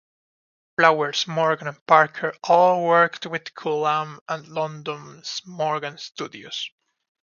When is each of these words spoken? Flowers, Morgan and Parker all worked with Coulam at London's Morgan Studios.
Flowers, 0.79 1.27
Morgan 1.27 1.67
and 1.67 1.85
Parker 1.85 2.33
all 2.43 2.87
worked 2.87 3.27
with 3.27 3.53
Coulam 3.53 4.17
at 4.27 4.47
London's 4.47 5.43
Morgan 5.45 5.99
Studios. 5.99 6.71